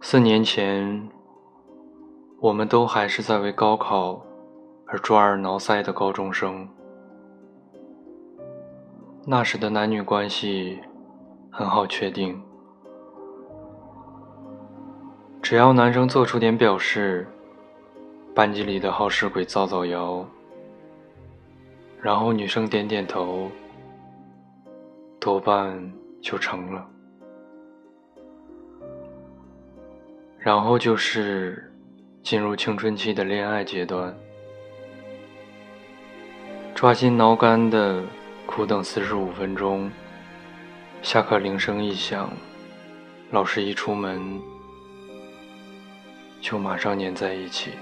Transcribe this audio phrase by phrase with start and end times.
[0.00, 1.08] 四年前，
[2.40, 4.24] 我们都还是在为高考
[4.86, 6.68] 而抓耳挠腮的高中生。
[9.26, 10.78] 那时的男女关系
[11.50, 12.40] 很好确定，
[15.42, 17.26] 只要男生做出点表示，
[18.34, 20.24] 班级里的好事鬼造造谣，
[22.06, 23.50] 然后女生点点头，
[25.18, 25.92] 多半
[26.22, 26.88] 就成了。
[30.38, 31.68] 然后就是
[32.22, 34.16] 进入青春期的恋爱阶段，
[36.76, 38.00] 抓心挠肝的
[38.46, 39.90] 苦等四十五分钟，
[41.02, 42.30] 下课铃声一响，
[43.32, 44.40] 老师一出门，
[46.40, 47.72] 就马上粘在一起。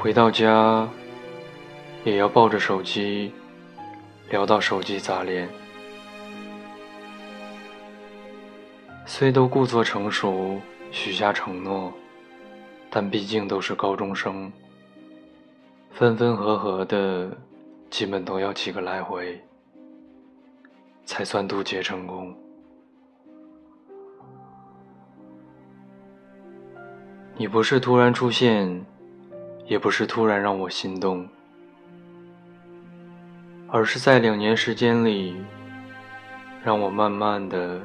[0.00, 0.88] 回到家，
[2.04, 3.32] 也要抱着手机，
[4.30, 5.48] 聊到手机砸脸。
[9.04, 10.58] 虽都故作成熟，
[10.90, 11.92] 许下承诺，
[12.88, 14.50] 但毕竟都是高中生，
[15.90, 17.36] 分分合合的，
[17.90, 19.38] 基本都要几个来回，
[21.04, 22.34] 才算渡劫成功。
[27.36, 28.86] 你不是突然出现，
[29.66, 31.26] 也不是突然让我心动，
[33.72, 35.36] 而是在两年时间里，
[36.62, 37.80] 让我慢慢的。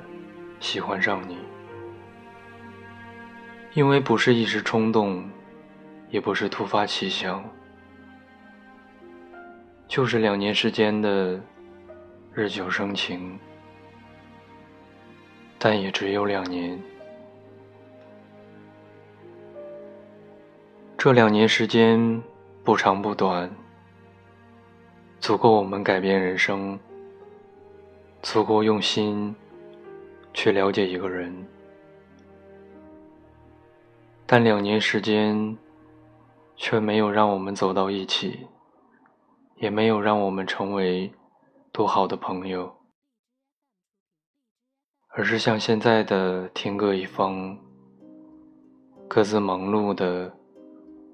[0.58, 1.38] 喜欢上你，
[3.74, 5.24] 因为不是一时冲动，
[6.10, 7.44] 也不是突发奇想，
[9.88, 11.40] 就是两年时间的
[12.34, 13.38] 日久生情，
[15.60, 16.82] 但也只有两年。
[20.98, 22.24] 这两年时间
[22.64, 23.52] 不长不短，
[25.26, 26.80] 足够我们改变人生，
[28.22, 29.36] 足够用心。
[30.36, 31.34] 去了解一个人，
[34.28, 35.58] 但两年时间
[36.56, 38.46] 却没有让我们走到一起，
[39.56, 41.12] 也没有让我们成为
[41.72, 42.72] 多好的朋友，
[45.08, 47.58] 而是像现在的天各一方，
[49.08, 50.32] 各自忙碌的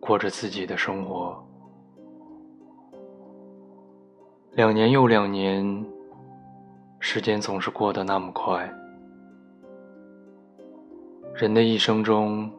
[0.01, 1.50] 过着自己的生活。
[4.53, 5.85] 两年又两年，
[6.99, 8.69] 时间总是过得那么快。
[11.33, 12.51] 人的一生中，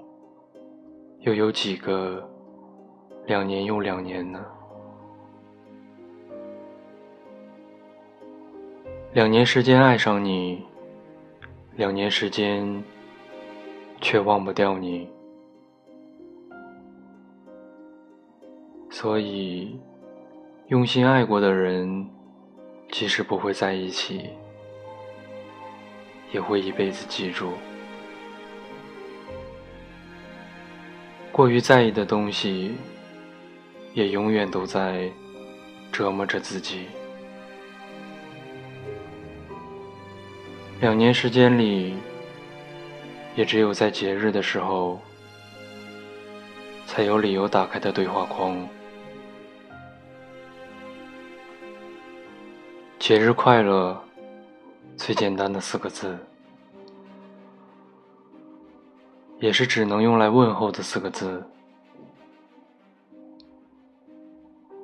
[1.18, 2.26] 又有几个
[3.26, 4.42] 两年又两年呢？
[9.12, 10.64] 两年时间爱上你，
[11.76, 12.82] 两年时间
[14.00, 15.10] 却忘不掉你，
[18.88, 19.78] 所以
[20.72, 22.08] 用心爱过的人，
[22.90, 24.30] 即使不会在一起，
[26.32, 27.52] 也会一辈子记住。
[31.30, 32.72] 过于在意的东西，
[33.92, 35.12] 也永远都在
[35.92, 36.86] 折磨着自己。
[40.80, 41.96] 两年时间里，
[43.36, 44.98] 也只有在节日的时候，
[46.86, 48.66] 才有理由打开的对话框。
[53.12, 54.02] 节日快乐，
[54.96, 56.18] 最简单的四个字。
[59.38, 61.44] 也是只能用来问候的四个字。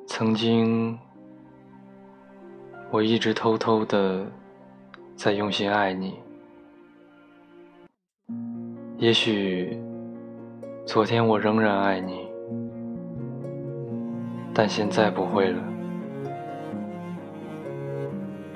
[0.06, 0.98] 曾经，
[2.90, 4.26] 我一直偷偷的
[5.16, 6.18] 在用心爱你。
[8.98, 9.80] 也许，
[10.84, 12.28] 昨天我仍然爱你，
[14.52, 15.77] 但现在不会了。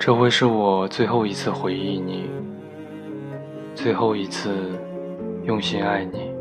[0.05, 2.29] 这会是我最后一次回忆你，
[3.73, 4.53] 最后一次。
[5.45, 6.31] 用心爱你，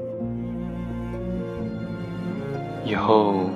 [2.85, 3.51] 以后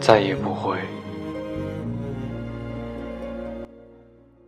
[0.00, 0.78] 再也不会。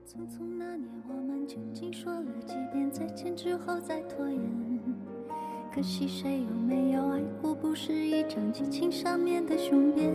[0.07, 4.41] 匆匆那年，我们究竟说了几遍再见之后再拖延？
[5.75, 7.55] 可惜谁有没有爱过？
[7.55, 10.15] 不是一张激情上面的雄辩。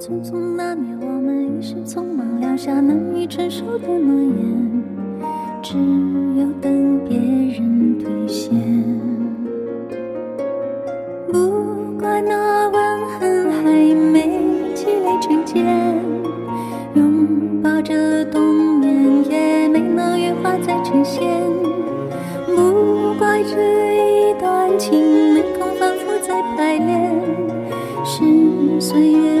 [0.00, 4.82] 匆匆那年，我们一时匆忙撂下难以承受的诺言。
[5.62, 5.76] 只
[6.40, 8.50] 有等别人兑现，
[11.30, 14.40] 不怪那吻痕还没
[14.74, 15.66] 积累成茧，
[16.94, 21.22] 拥抱着冬眠也没能羽化再成仙，
[22.46, 27.12] 不怪这一段情没空反复再排练。
[28.02, 29.40] 是岁月。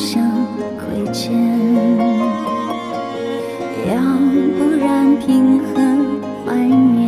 [0.00, 0.16] 我们要互相
[0.78, 1.30] 亏欠，
[3.86, 4.00] 要
[4.56, 5.66] 不然凭何
[6.46, 6.98] 怀念？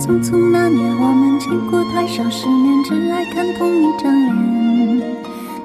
[0.00, 4.34] 匆匆那年，我们见过太少世面，只爱看同一张脸。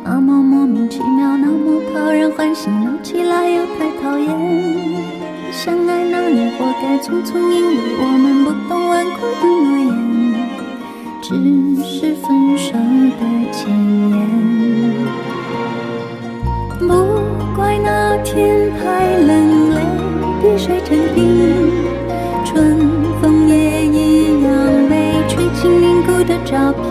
[0.04, 4.81] 那么莫名其妙，那么讨人欢喜，闹起来又太讨厌。
[5.64, 9.94] 相爱那年，活该匆匆，因为我们不懂顽固的诺言，
[11.22, 11.30] 只
[11.84, 12.74] 是分手
[13.20, 13.22] 的
[13.52, 13.70] 前
[14.10, 14.12] 言。
[16.80, 16.90] 不
[17.56, 18.82] 怪那天太
[19.20, 19.30] 冷，
[19.76, 19.78] 泪
[20.42, 21.22] 滴水成冰，
[22.44, 22.76] 春
[23.22, 24.50] 风也一样
[24.90, 26.91] 被吹进凝固的照片。